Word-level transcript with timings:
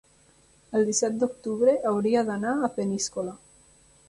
El 0.79 0.87
disset 0.87 1.19
d'octubre 1.23 1.77
hauria 1.93 2.25
d'anar 2.31 2.57
a 2.57 2.71
Peníscola. 2.79 3.37